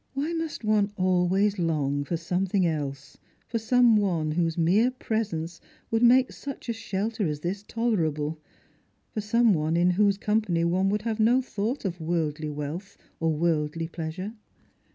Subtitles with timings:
[0.15, 6.01] "Why must one always long for something else, for some one whose mere presence would
[6.01, 8.39] make such a shelter as this tolerable,
[9.11, 13.31] for some one in whose company one would have no thought of worldly wealth or
[13.31, 14.33] worldly pleasure